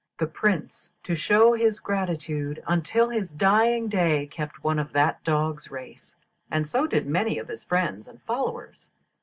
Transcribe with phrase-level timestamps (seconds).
[0.17, 5.69] The Prince, to show his gratitude, until his dying day kept one of that dog's
[5.69, 6.15] race,
[6.49, 8.89] and so did many of his friends and followers.